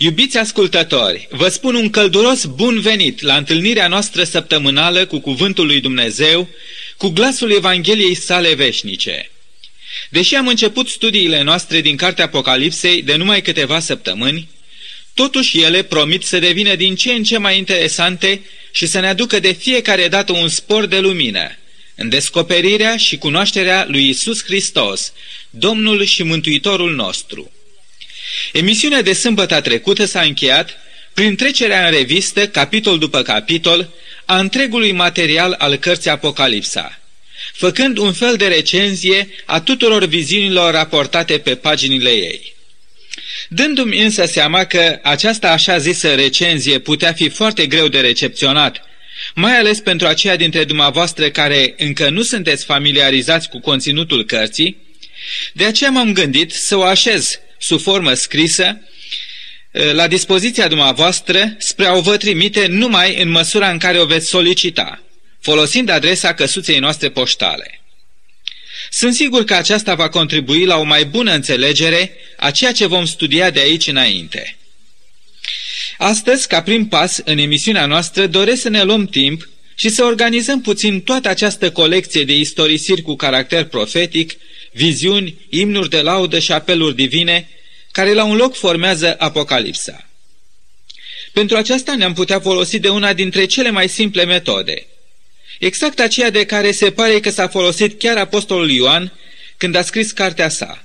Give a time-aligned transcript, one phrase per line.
[0.00, 5.80] Iubiți ascultători, vă spun un călduros bun venit la întâlnirea noastră săptămânală cu Cuvântul lui
[5.80, 6.48] Dumnezeu,
[6.96, 9.30] cu glasul Evangheliei sale veșnice.
[10.10, 14.48] Deși am început studiile noastre din Cartea Apocalipsei de numai câteva săptămâni,
[15.14, 18.40] totuși ele promit să devină din ce în ce mai interesante
[18.72, 21.56] și să ne aducă de fiecare dată un spor de lumină
[21.94, 25.12] în descoperirea și cunoașterea lui Isus Hristos,
[25.50, 27.52] Domnul și Mântuitorul nostru.
[28.52, 30.76] Emisiunea de sâmbătă trecută s-a încheiat
[31.14, 33.88] prin trecerea în revistă, capitol după capitol,
[34.24, 36.98] a întregului material al cărții Apocalipsa,
[37.52, 42.56] făcând un fel de recenzie a tuturor viziunilor raportate pe paginile ei.
[43.48, 48.82] Dându-mi însă seama că această așa zisă recenzie putea fi foarte greu de recepționat,
[49.34, 54.76] mai ales pentru aceia dintre dumneavoastră care încă nu sunteți familiarizați cu conținutul cărții,
[55.52, 58.80] de aceea m-am gândit să o așez sub formă scrisă
[59.92, 64.28] la dispoziția dumneavoastră spre a o vă trimite numai în măsura în care o veți
[64.28, 65.02] solicita,
[65.40, 67.80] folosind adresa căsuței noastre poștale.
[68.90, 73.04] Sunt sigur că aceasta va contribui la o mai bună înțelegere a ceea ce vom
[73.04, 74.56] studia de aici înainte.
[75.98, 80.60] Astăzi, ca prim pas în emisiunea noastră, doresc să ne luăm timp și să organizăm
[80.60, 84.32] puțin toată această colecție de istorisiri cu caracter profetic,
[84.72, 87.48] viziuni, imnuri de laudă și apeluri divine,
[87.98, 90.08] care la un loc formează Apocalipsa.
[91.32, 94.86] Pentru aceasta ne-am putea folosi de una dintre cele mai simple metode,
[95.58, 99.12] exact aceea de care se pare că s-a folosit chiar Apostolul Ioan
[99.56, 100.84] când a scris cartea sa.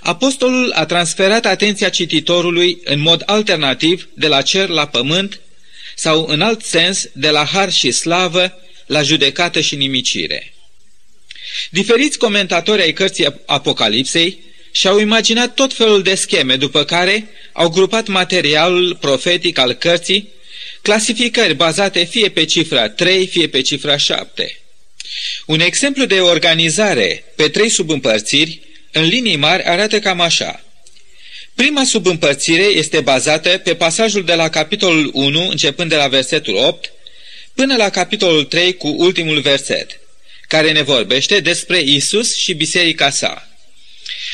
[0.00, 5.40] Apostolul a transferat atenția cititorului în mod alternativ de la cer la pământ
[5.94, 10.54] sau în alt sens de la har și slavă la judecată și nimicire.
[11.70, 18.06] Diferiți comentatori ai cărții Apocalipsei și-au imaginat tot felul de scheme, după care au grupat
[18.06, 20.28] materialul profetic al cărții,
[20.82, 24.60] clasificări bazate fie pe cifra 3, fie pe cifra 7.
[25.46, 28.60] Un exemplu de organizare pe trei subîmpărțiri,
[28.92, 30.64] în linii mari, arată cam așa.
[31.54, 36.92] Prima subîmpărțire este bazată pe pasajul de la capitolul 1, începând de la versetul 8,
[37.54, 40.00] până la capitolul 3 cu ultimul verset,
[40.48, 43.51] care ne vorbește despre Isus și biserica sa.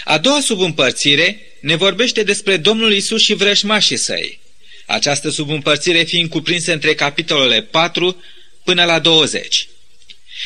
[0.05, 4.41] A doua subîmpărțire ne vorbește despre Domnul Isus și vrăjmașii săi,
[4.87, 8.23] această subîmpărțire fiind cuprinsă între capitolele 4
[8.65, 9.69] până la 20.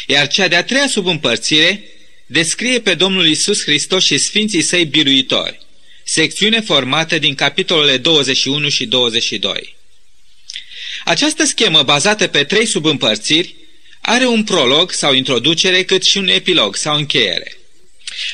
[0.07, 1.85] Iar cea de-a treia subîmpărțire
[2.27, 5.59] descrie pe Domnul Isus Hristos și Sfinții Săi biruitori,
[6.05, 9.77] secțiune formată din capitolele 21 și 22.
[11.05, 13.55] Această schemă bazată pe trei subîmpărțiri
[14.01, 17.57] are un prolog sau introducere cât și un epilog sau încheiere.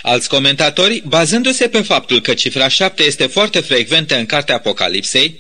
[0.03, 5.35] Alți comentatori, bazându-se pe faptul că cifra 7 este foarte frecventă în cartea Apocalipsei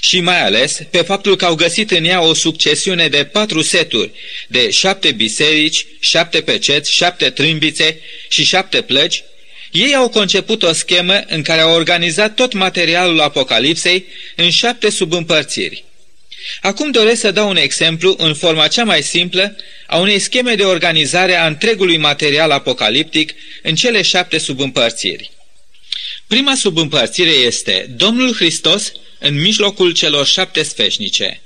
[0.00, 4.10] și mai ales pe faptul că au găsit în ea o succesiune de patru seturi
[4.48, 9.22] de șapte biserici, șapte peceți, șapte trâmbițe și șapte plăci,
[9.70, 14.04] ei au conceput o schemă în care au organizat tot materialul Apocalipsei
[14.36, 15.84] în șapte subîmpărțiri.
[16.60, 19.56] Acum doresc să dau un exemplu în forma cea mai simplă
[19.86, 25.30] a unei scheme de organizare a întregului material apocaliptic în cele șapte subîmpărțiri.
[26.26, 31.40] Prima subîmpărțire este Domnul Hristos în mijlocul celor șapte sfeșnice.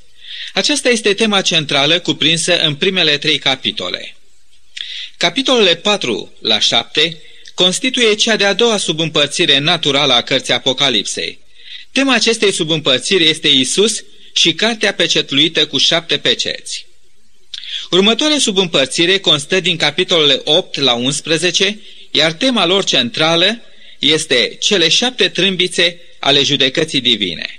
[0.53, 4.17] Aceasta este tema centrală cuprinsă în primele trei capitole.
[5.17, 7.23] Capitolele 4 la 7
[7.55, 11.39] constituie cea de-a doua subîmpărțire naturală a cărții Apocalipsei.
[11.93, 16.87] Tema acestei subîmpărțiri este Isus și cartea pecetluită cu șapte peceți.
[17.91, 21.81] Următoarea subîmpărțire constă din capitolele 8 la 11,
[22.11, 23.61] iar tema lor centrală
[23.99, 27.59] este cele șapte trâmbițe ale judecății divine.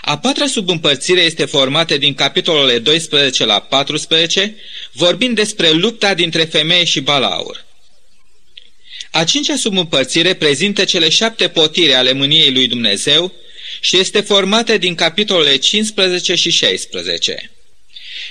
[0.00, 4.56] A patra subîmpărțire este formată din capitolele 12 la 14,
[4.92, 7.64] vorbind despre lupta dintre femeie și balaur.
[9.10, 13.32] A cincea subîmpărțire prezintă cele șapte potire ale mâniei lui Dumnezeu
[13.80, 17.50] și este formată din capitolele 15 și 16.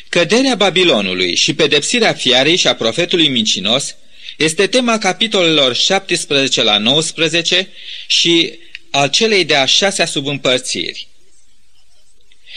[0.09, 3.95] Căderea Babilonului și pedepsirea fiarei și a profetului mincinos
[4.37, 7.67] este tema capitolelor 17 la 19
[8.07, 8.59] și
[8.91, 11.07] al celei de-a șasea subîmpărțiri.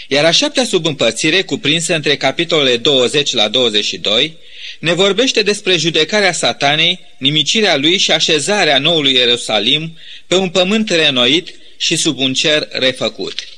[0.08, 4.36] Iar a șaptea subîmpărțire, cuprinsă între capitolele 20 la 22,
[4.78, 11.54] ne vorbește despre judecarea satanei, nimicirea lui și așezarea noului Ierusalim pe un pământ renoit
[11.82, 13.48] și sub un cer refăcut.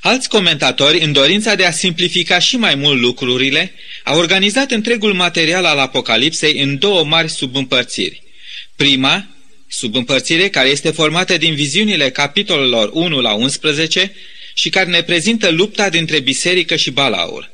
[0.00, 3.74] Alți comentatori, în dorința de a simplifica și mai mult lucrurile,
[4.04, 8.22] au organizat întregul material al Apocalipsei în două mari subîmpărțiri.
[8.76, 9.26] Prima,
[9.68, 14.14] subîmpărțire care este formată din viziunile capitolelor 1 la 11
[14.54, 17.50] și care ne prezintă lupta dintre biserică și balaur.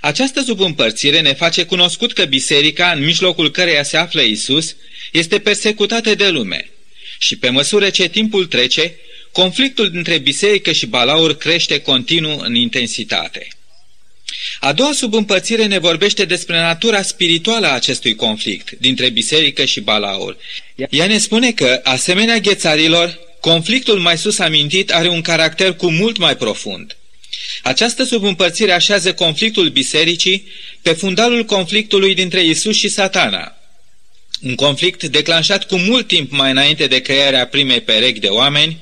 [0.00, 4.76] Această subîmpărțire ne face cunoscut că biserica, în mijlocul căreia se află Isus,
[5.12, 6.70] este persecutată de lume.
[7.18, 8.94] Și pe măsură ce timpul trece,
[9.32, 13.48] conflictul dintre biserică și balaur crește continuu în intensitate.
[14.60, 20.36] A doua subîmpărțire ne vorbește despre natura spirituală a acestui conflict dintre biserică și balaur.
[20.90, 26.16] Ea ne spune că, asemenea ghețarilor, conflictul mai sus amintit are un caracter cu mult
[26.16, 26.96] mai profund.
[27.62, 30.46] Această subîmpărțire așează conflictul bisericii
[30.82, 33.54] pe fundalul conflictului dintre Isus și satana.
[34.42, 38.78] Un conflict declanșat cu mult timp mai înainte de crearea primei perechi de oameni,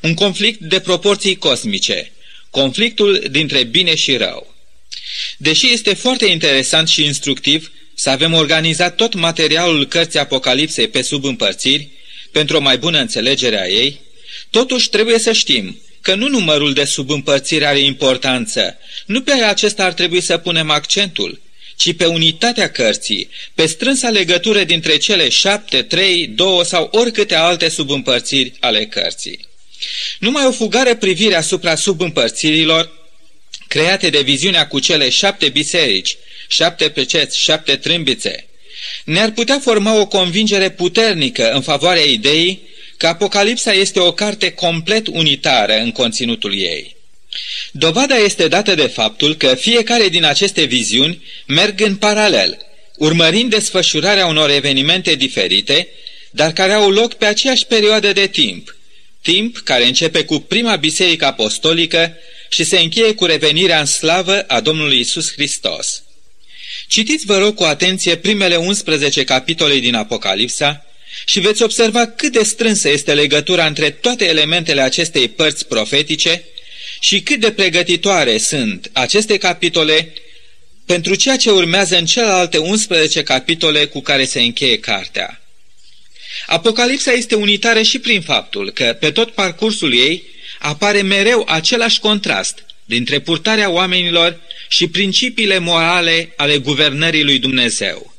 [0.00, 2.12] un conflict de proporții cosmice,
[2.50, 4.54] conflictul dintre bine și rău.
[5.36, 11.88] Deși este foarte interesant și instructiv să avem organizat tot materialul cărții Apocalipsei pe subîmpărțiri,
[12.32, 14.00] pentru o mai bună înțelegere a ei,
[14.50, 18.76] totuși trebuie să știm că nu numărul de subîmpărțiri are importanță,
[19.06, 21.40] nu pe acesta ar trebui să punem accentul,
[21.76, 27.68] ci pe unitatea cărții, pe strânsa legătură dintre cele șapte, trei, două sau oricâte alte
[27.68, 29.48] subîmpărțiri ale cărții.
[30.18, 32.98] Numai o fugare privire asupra subîmpărțirilor
[33.68, 36.16] create de viziunea cu cele șapte biserici,
[36.48, 38.46] șapte peceți, șapte trâmbițe,
[39.04, 45.06] ne-ar putea forma o convingere puternică în favoarea ideii că Apocalipsa este o carte complet
[45.06, 46.96] unitară în conținutul ei.
[47.72, 52.58] Dovada este dată de faptul că fiecare din aceste viziuni merg în paralel,
[52.96, 55.88] urmărind desfășurarea unor evenimente diferite,
[56.30, 58.76] dar care au loc pe aceeași perioadă de timp,
[59.22, 62.16] timp care începe cu prima biserică apostolică
[62.48, 66.02] și se încheie cu revenirea în slavă a Domnului Isus Hristos.
[66.88, 70.84] Citiți, vă rog, cu atenție primele 11 capitole din Apocalipsa
[71.24, 76.44] și veți observa cât de strânsă este legătura între toate elementele acestei părți profetice
[77.00, 80.12] și cât de pregătitoare sunt aceste capitole
[80.86, 85.39] pentru ceea ce urmează în celelalte 11 capitole cu care se încheie cartea.
[86.46, 90.22] Apocalipsa este unitară și prin faptul că, pe tot parcursul ei,
[90.58, 98.14] apare mereu același contrast dintre purtarea oamenilor și principiile morale ale guvernării lui Dumnezeu.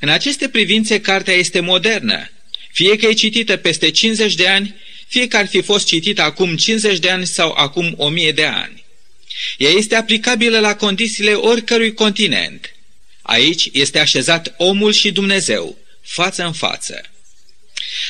[0.00, 2.30] În aceste privințe, cartea este modernă,
[2.72, 4.74] fie că e citită peste 50 de ani,
[5.08, 8.84] fie că ar fi fost citită acum 50 de ani sau acum 1000 de ani.
[9.58, 12.74] Ea este aplicabilă la condițiile oricărui continent.
[13.22, 17.13] Aici este așezat omul și Dumnezeu, față în față.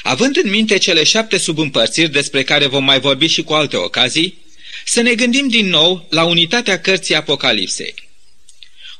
[0.03, 4.38] Având în minte cele șapte subîmpărțiri despre care vom mai vorbi și cu alte ocazii,
[4.85, 7.94] să ne gândim din nou la unitatea cărții Apocalipsei.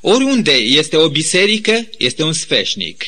[0.01, 3.05] Oriunde este o biserică, este un sfeșnic.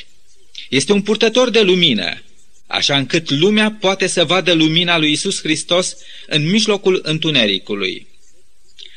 [0.70, 2.22] Este un purtător de lumină,
[2.68, 5.96] așa încât lumea poate să vadă lumina lui Isus Hristos
[6.28, 8.08] în mijlocul întunericului.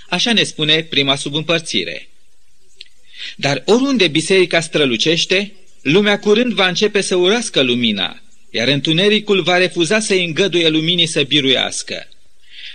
[0.09, 2.09] Așa ne spune prima subîmpărțire.
[3.37, 5.53] Dar oriunde biserica strălucește,
[5.83, 11.23] lumea curând va începe să urască lumina, iar întunericul va refuza să îngăduie luminii să
[11.23, 12.09] biruiască.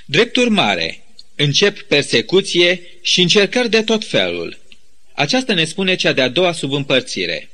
[0.05, 1.03] Drept urmare,
[1.35, 4.59] încep persecuție și încercări de tot felul.
[5.13, 7.49] Aceasta ne spune cea de-a doua subîmpărțire.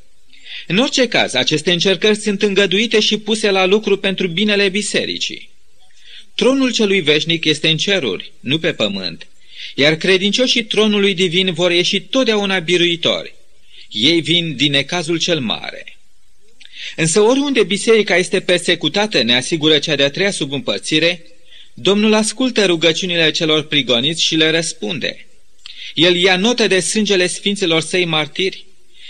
[0.67, 5.49] În orice caz, aceste încercări sunt îngăduite și puse la lucru pentru binele bisericii.
[6.35, 9.27] Tronul celui veșnic este în ceruri, nu pe pământ,
[9.75, 13.33] iar credincioșii tronului divin vor ieși totdeauna biruitori.
[13.91, 15.97] Ei vin din necazul cel mare.
[16.95, 21.25] Însă oriunde biserica este persecutată, ne asigură cea de-a treia subîmpărțire,
[21.73, 25.27] Domnul ascultă rugăciunile celor prigoniți și le răspunde.
[25.93, 28.65] El ia note de sângele sfinților săi martiri.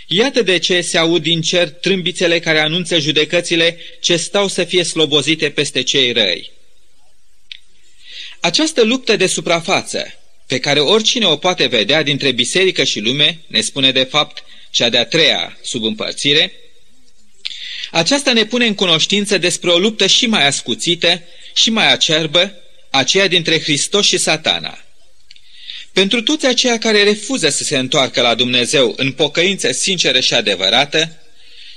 [0.08, 4.84] Iată de ce se aud din cer trâmbițele care anunță judecățile ce stau să fie
[4.84, 6.52] slobozite peste cei răi.
[8.40, 10.14] Această luptă de suprafață,
[10.48, 14.90] pe care oricine o poate vedea dintre biserică și lume, ne spune de fapt cea
[14.90, 16.54] de-a treia subîmpărțire,
[17.92, 22.54] aceasta ne pune în cunoștință despre o luptă și mai ascuțită și mai acerbă,
[22.90, 24.78] aceea dintre Hristos și satana.
[25.94, 31.16] Pentru toți aceia care refuză să se întoarcă la Dumnezeu în pocăință sinceră și adevărată,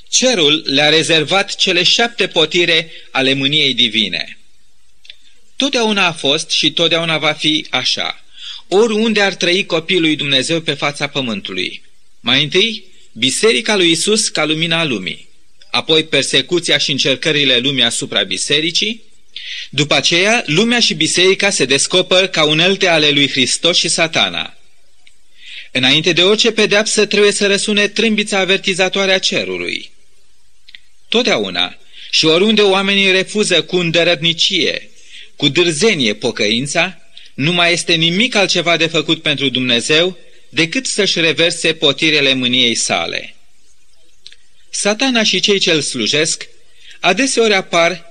[0.09, 4.39] cerul le-a rezervat cele șapte potire ale mâniei divine.
[5.57, 8.25] Totdeauna a fost și totdeauna va fi așa,
[8.69, 11.83] oriunde ar trăi copilul lui Dumnezeu pe fața pământului.
[12.21, 15.33] Mai întâi, Biserica lui Isus ca lumina lumii
[15.75, 19.03] apoi persecuția și încercările lumii asupra bisericii,
[19.71, 24.57] după aceea lumea și biserica se descoperă ca unelte ale lui Hristos și satana.
[25.73, 29.91] Înainte de orice pedeapsă trebuie să răsune trâmbița avertizatoare a cerului.
[31.09, 31.79] Totdeauna,
[32.11, 34.91] Și oriunde oamenii refuză cu îndărătnicie,
[35.37, 36.99] cu dârzenie pocăința,
[37.35, 40.17] nu mai este nimic altceva de făcut pentru Dumnezeu
[40.49, 43.34] decât să-și reverse potirele mâniei sale.
[44.77, 46.49] Satana și cei ce îl slujesc
[47.01, 48.05] adeseori apar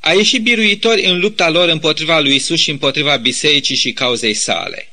[0.00, 4.88] a ieșit biruitori în lupta lor împotriva lui Isus și împotriva bisericii și cauzei sale.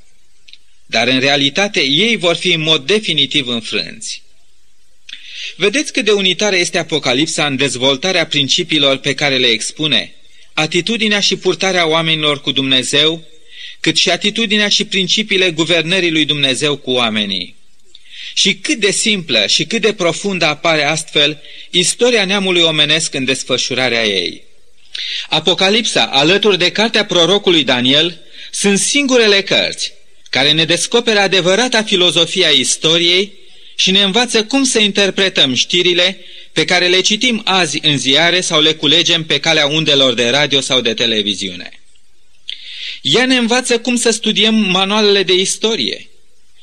[0.86, 4.22] Dar în realitate ei vor fi în mod definitiv înfrânți.
[5.56, 10.16] Vedeți cât de unitară este Apocalipsa în dezvoltarea principiilor pe care le expune,
[10.54, 13.24] atitudinea și purtarea oamenilor cu Dumnezeu,
[13.80, 17.57] cât și atitudinea și principiile guvernării lui Dumnezeu cu oamenii.
[18.38, 24.06] Și cât de simplă și cât de profundă apare astfel istoria neamului omenesc în desfășurarea
[24.06, 24.44] ei.
[25.30, 29.94] Apocalipsa, alături de cartea prorocului Daniel, sunt singurele cărți
[30.30, 33.34] care ne descoperă adevărata filozofia istoriei
[33.76, 36.20] și ne învață cum să interpretăm știrile
[36.52, 40.62] pe care le citim azi în ziare sau le culegem pe calea undelor de radio
[40.62, 41.82] sau de televiziune.
[43.02, 46.10] Ea ne învață cum să studiem manualele de istorie.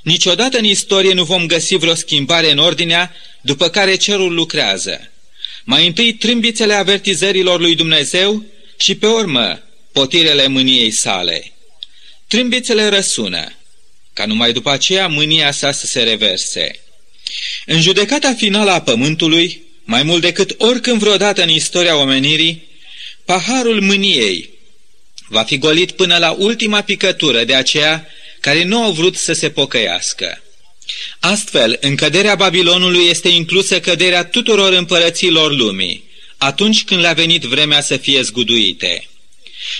[0.04, 5.10] Niciodată în istorie nu vom găsi vreo schimbare în ordinea după care cerul lucrează.
[5.64, 8.44] Mai întâi trâmbițele avertizărilor lui Dumnezeu
[8.76, 11.52] și pe urmă potirele mâniei sale.
[12.26, 13.52] Trâmbițele răsună,
[14.12, 16.80] ca numai după aceea mânia sa să se reverse.
[17.66, 22.68] În judecata finală a pământului, mai mult decât oricând vreodată în istoria omenirii,
[23.24, 24.50] paharul mâniei
[25.28, 28.08] va fi golit până la ultima picătură de aceea
[28.44, 30.42] care nu au vrut să se pocăiască.
[31.20, 36.04] Astfel, în căderea Babilonului este inclusă căderea tuturor împărăților lumii,
[36.36, 39.08] atunci când le-a venit vremea să fie zguduite.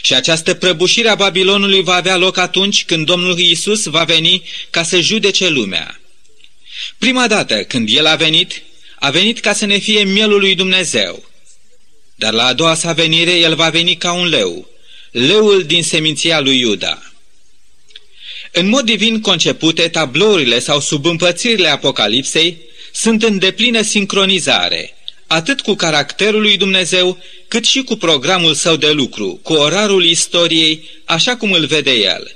[0.03, 4.83] Și această prăbușire a Babilonului va avea loc atunci când Domnul Iisus va veni ca
[4.83, 6.01] să judece lumea.
[6.99, 8.63] Prima dată când El a venit,
[8.99, 11.25] a venit ca să ne fie mielul lui Dumnezeu.
[12.15, 14.69] Dar la a doua sa venire El va veni ca un leu,
[15.11, 17.14] leul din seminția lui Iuda.
[18.57, 22.59] În mod divin concepute, tablourile sau subîmpățirile Apocalipsei
[22.93, 24.95] sunt în deplină sincronizare,
[25.27, 27.19] atât cu caracterul lui Dumnezeu,
[27.49, 32.35] cât și cu programul său de lucru, cu orarul istoriei, așa cum îl vede el.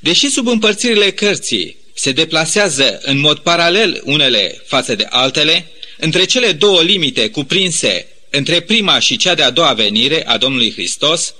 [0.00, 6.82] Deși subîmpărțirile cărții se deplasează în mod paralel unele față de altele, între cele două
[6.82, 11.34] limite cuprinse între prima și cea de-a doua venire a Domnului Hristos,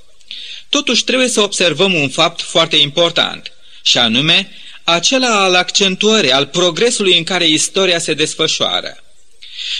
[0.68, 3.52] totuși trebuie să observăm un fapt foarte important–
[3.88, 4.50] și anume
[4.84, 9.04] acela al accentuării, al progresului în care istoria se desfășoară.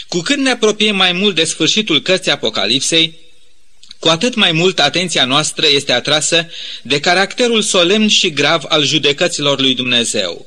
[0.09, 3.15] Cu cât ne apropiem mai mult de sfârșitul cărții Apocalipsei,
[3.99, 6.51] cu atât mai mult atenția noastră este atrasă
[6.83, 10.47] de caracterul solemn și grav al judecăților lui Dumnezeu.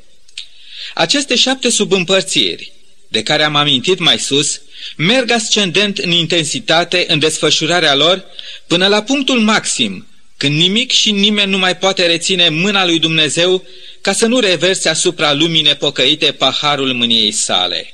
[0.93, 2.71] Aceste șapte subîmpărțiri,
[3.07, 4.61] de care am amintit mai sus,
[4.97, 8.25] merg ascendent în intensitate în desfășurarea lor
[8.67, 10.05] până la punctul maxim,
[10.41, 13.63] când nimic și nimeni nu mai poate reține mâna lui Dumnezeu
[14.01, 17.93] ca să nu reverse asupra lumii nepocăite paharul mâniei sale.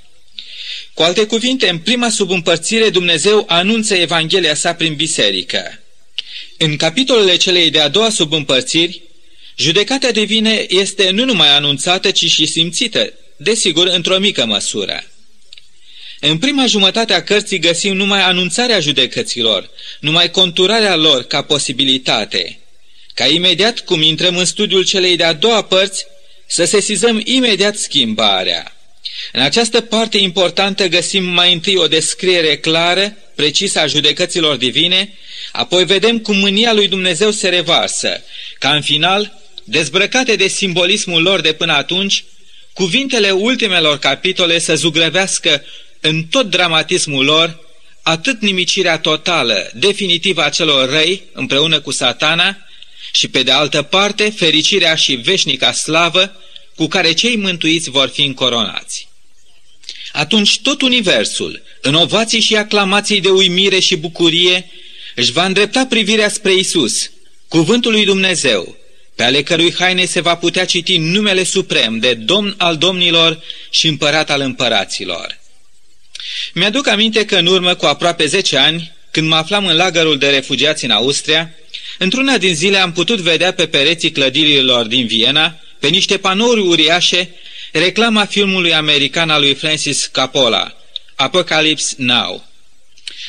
[0.93, 5.79] Cu alte cuvinte, în prima subîmpărțire Dumnezeu anunță Evanghelia sa prin biserică.
[6.57, 9.01] În capitolele celei de-a doua subîmpărțiri,
[9.57, 15.03] judecata divine este nu numai anunțată, ci și simțită, desigur, într-o mică măsură.
[16.19, 19.69] În prima jumătate a cărții găsim numai anunțarea judecăților,
[19.99, 22.59] numai conturarea lor ca posibilitate,
[23.13, 26.05] ca imediat cum intrăm în studiul celei de-a doua părți,
[26.47, 28.71] să sesizăm imediat schimbarea.
[29.31, 35.13] În această parte importantă găsim mai întâi o descriere clară, precisă a judecăților divine,
[35.51, 38.23] apoi vedem cum mânia lui Dumnezeu se revarsă,
[38.59, 42.23] ca în final, dezbrăcate de simbolismul lor de până atunci,
[42.73, 45.63] cuvintele ultimelor capitole să zugrăvească
[46.01, 47.59] în tot dramatismul lor,
[48.01, 52.57] atât nimicirea totală, definitivă a celor răi, împreună cu satana,
[53.11, 56.35] și pe de altă parte fericirea și veșnica slavă
[56.75, 59.07] cu care cei mântuiți vor fi încoronați.
[60.11, 64.69] Atunci tot universul, în ovații și aclamații de uimire și bucurie,
[65.15, 67.11] își va îndrepta privirea spre Isus,
[67.47, 68.77] cuvântul lui Dumnezeu,
[69.15, 73.87] pe ale cărui haine se va putea citi numele suprem de Domn al domnilor și
[73.87, 75.39] împărat al împăraților.
[76.53, 80.29] Mi-aduc aminte că în urmă cu aproape 10 ani, când mă aflam în lagărul de
[80.29, 81.51] refugiați în Austria,
[81.97, 87.29] într-una din zile am putut vedea pe pereții clădirilor din Viena, pe niște panouri uriașe,
[87.71, 90.75] reclama filmului american al lui Francis Coppola,
[91.15, 92.47] Apocalypse Now.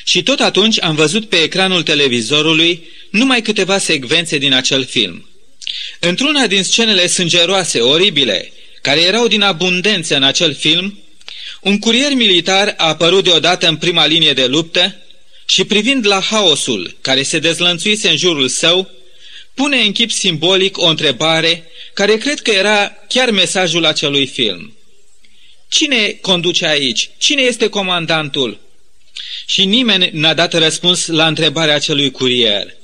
[0.04, 5.28] Și tot atunci am văzut pe ecranul televizorului numai câteva secvențe din acel film.
[6.00, 8.52] Într-una din scenele sângeroase, oribile,
[8.82, 10.98] care erau din abundență în acel film,
[11.60, 15.02] un curier militar a apărut deodată în prima linie de luptă,
[15.46, 18.90] și privind la haosul care se dezlănțuise în jurul său,
[19.54, 24.76] pune în chip simbolic o întrebare care cred că era chiar mesajul acelui film.
[25.68, 27.10] Cine conduce aici?
[27.18, 28.60] Cine este comandantul?
[29.46, 32.76] Și nimeni n-a dat răspuns la întrebarea acelui curier.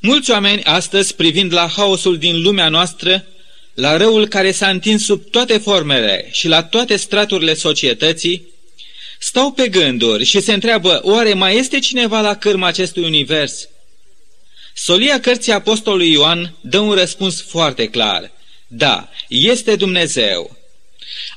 [0.00, 3.26] Mulți oameni astăzi, privind la haosul din lumea noastră,
[3.74, 8.48] la răul care s-a întins sub toate formele și la toate straturile societății,
[9.18, 13.68] stau pe gânduri și se întreabă, oare mai este cineva la cârma acestui univers?
[14.74, 18.32] Solia cărții Apostolului Ioan dă un răspuns foarte clar.
[18.66, 20.56] Da, este Dumnezeu.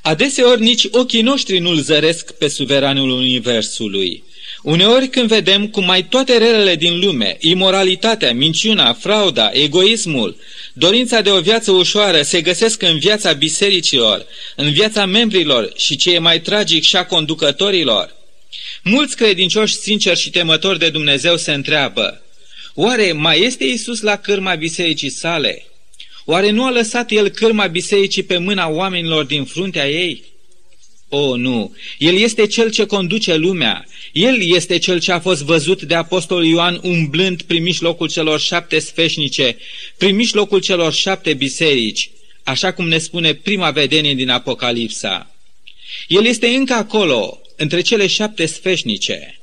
[0.02, 4.24] Adeseori nici ochii noștri nu-L zăresc pe suveranul Universului.
[4.66, 10.38] Uneori când vedem cum mai toate relele din lume, imoralitatea, minciuna, frauda, egoismul,
[10.74, 16.14] dorința de o viață ușoară se găsesc în viața bisericilor, în viața membrilor și ce
[16.14, 18.16] e mai tragic și a conducătorilor,
[18.84, 22.22] mulți credincioși sinceri și temători de Dumnezeu se întreabă,
[22.74, 25.66] oare mai este Isus la cârma bisericii sale?
[26.26, 30.24] Oare nu a lăsat el cârma bisericii pe mâna oamenilor din fruntea ei?
[31.18, 31.76] O, nu!
[31.98, 33.86] El este cel ce conduce lumea.
[34.12, 38.80] El este cel ce a fost văzut de apostolul Ioan umblând prin mijlocul celor șapte
[38.80, 39.58] sfeșnice,
[39.98, 42.10] prin mijlocul celor șapte biserici,
[42.44, 45.36] așa cum ne spune prima vedenie din Apocalipsa.
[46.08, 49.40] El este încă acolo, între cele șapte sfeșnice.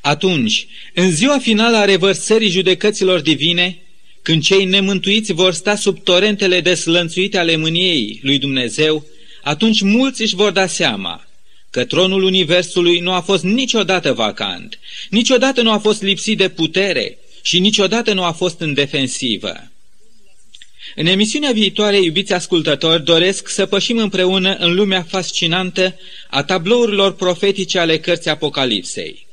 [0.00, 3.78] Atunci, în ziua finală a revărsării judecăților divine,
[4.22, 9.06] când cei nemântuiți vor sta sub torentele deslănțuite ale mâniei lui Dumnezeu,
[9.44, 11.26] atunci mulți își vor da seama
[11.70, 14.78] că tronul Universului nu a fost niciodată vacant,
[15.10, 19.54] niciodată nu a fost lipsit de putere și niciodată nu a fost în defensivă.
[20.94, 25.98] În emisiunea viitoare, iubiți ascultători, doresc să pășim împreună în lumea fascinantă
[26.30, 29.26] a tablourilor profetice ale cărții Apocalipsei.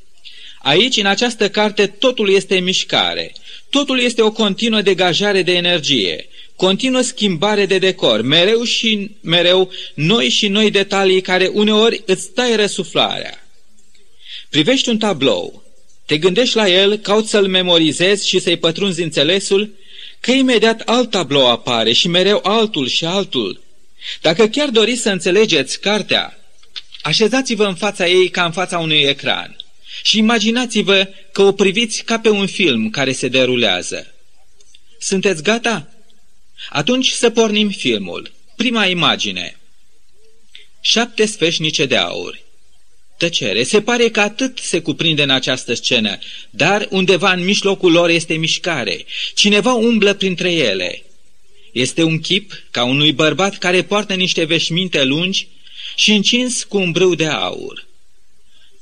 [0.61, 3.31] Aici, în această carte, totul este mișcare,
[3.69, 6.27] totul este o continuă degajare de energie,
[6.65, 12.55] continuă schimbare de decor, mereu și mereu noi și noi detalii care uneori îți stai
[12.55, 13.47] răsuflarea.
[14.49, 15.63] Privești un tablou,
[16.05, 19.73] te gândești la el, cauți să-l memorizezi și să-i pătrunzi înțelesul,
[20.19, 23.61] că imediat alt tablou apare și mereu altul și altul.
[24.21, 26.39] Dacă chiar doriți să înțelegeți cartea,
[27.01, 29.57] așezați-vă în fața ei ca în fața unui ecran
[30.03, 34.13] și imaginați-vă că o priviți ca pe un film care se derulează.
[34.99, 35.90] Sunteți gata?
[36.69, 38.31] Atunci să pornim filmul.
[38.55, 39.59] Prima imagine.
[40.81, 42.39] Șapte sfeșnice de aur.
[43.17, 43.63] Tăcere.
[43.63, 46.17] Se pare că atât se cuprinde în această scenă,
[46.49, 49.05] dar undeva în mijlocul lor este mișcare.
[49.35, 51.03] Cineva umblă printre ele.
[51.71, 55.47] Este un chip ca unui bărbat care poartă niște veșminte lungi
[55.95, 57.87] și încins cu un brâu de aur.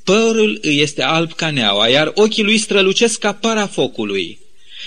[0.04, 4.40] Părul îi este alb ca neaua, iar ochii lui strălucesc ca para focului.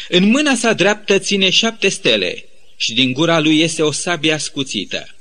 [0.09, 2.45] În mâna sa dreaptă ține șapte stele,
[2.83, 5.15] și din gura lui iese o sabie ascuțită.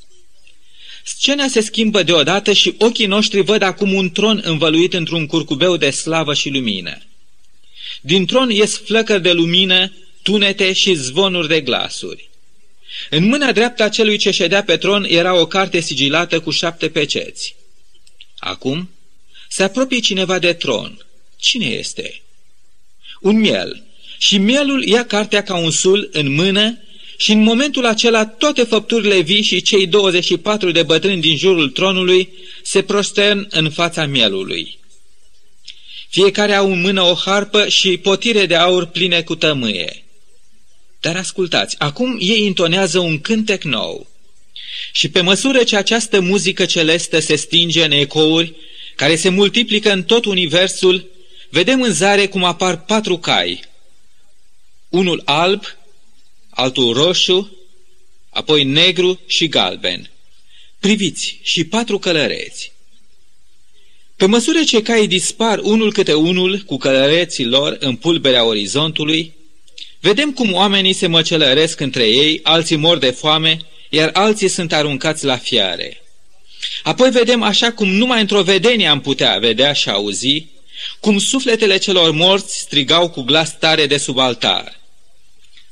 [1.04, 5.90] Scena se schimbă deodată și ochii noștri văd acum un tron învăluit într-un curcubeu de
[5.90, 6.98] slavă și lumină.
[8.02, 12.30] Din tron ies flăcări de lumină, tunete și zvonuri de glasuri.
[13.10, 16.90] În mâna dreaptă a celui ce ședea pe tron era o carte sigilată cu șapte
[16.90, 17.56] peceți.
[18.38, 18.90] Acum
[19.50, 21.06] se apropie cineva de tron.
[21.38, 22.22] Cine este?
[23.20, 23.84] Un miel.
[24.18, 26.78] Și mielul ia cartea ca un sul în mână
[27.22, 32.30] și în momentul acela toate făpturile vii și cei 24 de bătrâni din jurul tronului
[32.62, 34.80] se prostern în fața mielului.
[36.10, 40.04] Fiecare au în mână o harpă și potire de aur pline cu tămâie.
[41.00, 44.08] Dar ascultați, acum ei intonează un cântec nou.
[44.92, 48.54] Și pe măsură ce această muzică celestă se stinge în ecouri,
[48.96, 51.10] care se multiplică în tot universul,
[51.50, 53.64] vedem în zare cum apar patru cai.
[54.90, 55.64] Unul alb,
[56.52, 57.58] altul roșu,
[58.30, 60.10] apoi negru și galben.
[60.80, 62.72] Priviți și patru călăreți.
[64.16, 69.34] Pe măsură ce caii dispar unul câte unul cu călăreții lor în pulberea orizontului,
[70.00, 73.60] vedem cum oamenii se măcelăresc între ei, alții mor de foame,
[73.90, 76.02] iar alții sunt aruncați la fiare.
[76.84, 80.46] Apoi vedem așa cum numai într-o vedenie am putea vedea și auzi,
[81.00, 84.81] cum sufletele celor morți strigau cu glas tare de sub altar.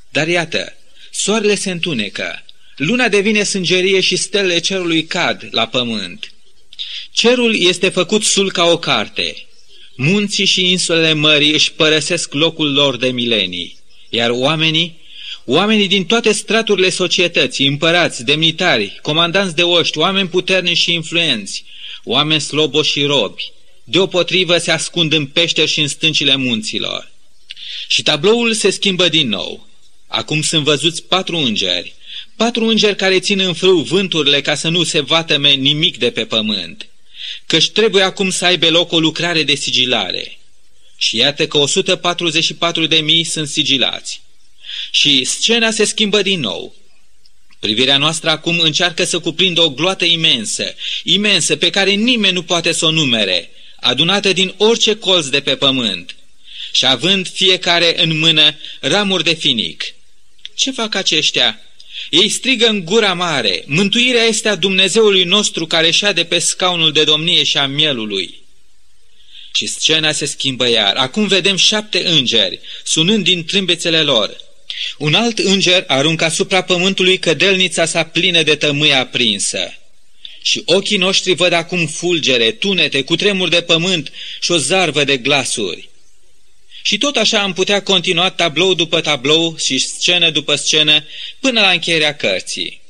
[0.10, 0.74] Dar iată,
[1.12, 2.44] soarele se întunecă,
[2.76, 6.34] luna devine sângerie și stelele cerului cad la pământ.
[7.12, 9.48] Cerul este făcut sul ca o carte.
[9.96, 13.78] Munții și insulele mării își părăsesc locul lor de milenii,
[14.10, 14.98] iar oamenii,
[15.46, 21.66] oamenii din toate straturile societății, împărați, demnitari, comandanți de oști, oameni puternici și influenți,
[22.04, 23.52] oameni sloboși și robi,
[23.84, 27.12] deopotrivă se ascund în peșteri și în stâncile munților.
[27.88, 29.69] Și tabloul se schimbă din nou.
[30.12, 31.94] Acum sunt văzuți patru îngeri,
[32.36, 36.26] patru îngeri care țin în frâu vânturile ca să nu se vatăme nimic de pe
[36.26, 36.88] pământ,
[37.46, 40.38] căci trebuie acum să aibă loc o lucrare de sigilare.
[40.98, 44.22] Și iată că 144 de mii sunt sigilați.
[44.92, 46.76] Și scena se schimbă din nou.
[47.60, 52.72] Privirea noastră acum încearcă să cuprindă o gloată imensă, imensă, pe care nimeni nu poate
[52.72, 56.16] să o numere, adunată din orice colț de pe pământ,
[56.72, 59.94] și având fiecare în mână ramuri de finic.
[60.60, 61.60] Ce fac aceștia?
[62.10, 67.04] Ei strigă în gura mare, mântuirea este a Dumnezeului nostru care șade pe scaunul de
[67.04, 68.42] domnie și a mielului.
[69.54, 70.96] Și scena se schimbă iar.
[70.96, 74.38] Acum vedem șapte îngeri, sunând din trâmbețele lor.
[74.98, 79.74] Un alt înger aruncă asupra pământului cădelnița sa plină de tămâie aprinsă.
[80.42, 85.18] Și ochii noștri văd acum fulgere, tunete, cu tremur de pământ și o zarvă de
[85.18, 85.89] glasuri.
[86.82, 91.06] Și tot așa am putea continua tablou după tablou și scenă după scenă
[91.40, 92.82] până la încheierea cărții.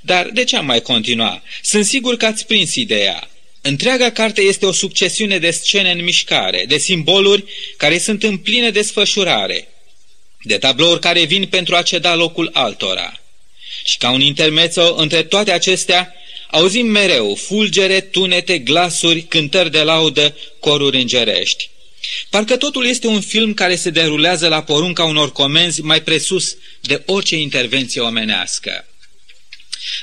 [0.00, 1.42] Dar de ce am mai continua?
[1.62, 3.30] Sunt sigur că ați prins ideea.
[3.60, 7.44] Întreaga carte este o succesiune de scene în mișcare, de simboluri
[7.76, 9.68] care sunt în plină desfășurare,
[10.42, 13.20] de tablouri care vin pentru a ceda locul altora.
[13.84, 16.14] Și ca un intermețo între toate acestea,
[16.50, 21.70] auzim mereu fulgere, tunete, glasuri, cântări de laudă, coruri îngerești.
[22.30, 27.02] Parcă totul este un film care se derulează la porunca unor comenzi mai presus de
[27.06, 28.84] orice intervenție omenească.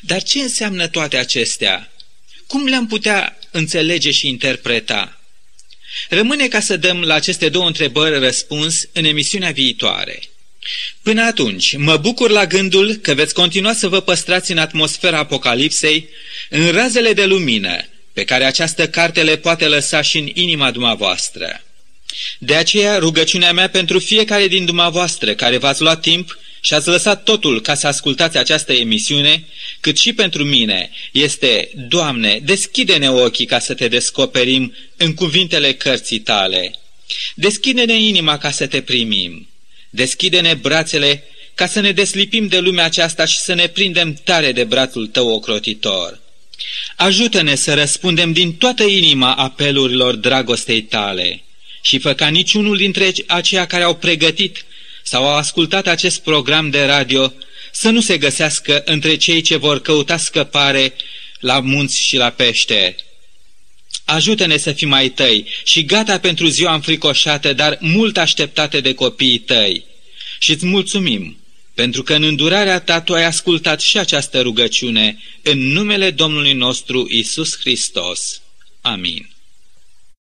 [0.02, 1.92] Dar ce înseamnă toate acestea?
[2.48, 5.22] Cum le-am putea înțelege și interpreta?
[6.10, 10.20] Rămâne ca să dăm la aceste două întrebări răspuns în emisiunea viitoare.
[11.02, 16.10] Până atunci, mă bucur la gândul că veți continua să vă păstrați în atmosfera Apocalipsei,
[16.50, 21.62] în razele de lumină pe care această carte le poate lăsa și în inima dumneavoastră.
[22.40, 27.24] De aceea, rugăciunea mea pentru fiecare din dumneavoastră care v-ați luat timp și ați lăsat
[27.24, 29.48] totul ca să ascultați această emisiune,
[29.80, 36.20] cât și pentru mine, este, Doamne, deschide-ne ochii ca să te descoperim în cuvintele cărții
[36.20, 36.76] tale.
[37.36, 39.48] Deschide-ne inima ca să te primim.
[39.90, 41.24] Deschide-ne brațele
[41.56, 45.30] ca să ne deslipim de lumea aceasta și să ne prindem tare de brațul tău
[45.30, 46.20] ocrotitor.
[46.96, 51.42] Ajută-ne să răspundem din toată inima apelurilor dragostei tale
[51.88, 54.66] și fă ca niciunul dintre aceia care au pregătit
[55.04, 57.34] sau au ascultat acest program de radio
[57.72, 60.94] să nu se găsească între cei ce vor căuta scăpare
[61.40, 62.96] la munți și la pește.
[64.06, 69.40] Ajută-ne să fim mai tăi și gata pentru ziua înfricoșată, dar mult așteptate de copiii
[69.40, 69.84] tăi.
[70.40, 71.38] Și îți mulțumim,
[71.74, 77.08] pentru că în îndurarea ta tu ai ascultat și această rugăciune în numele Domnului nostru
[77.10, 78.42] Isus Hristos.
[78.82, 79.37] Amin.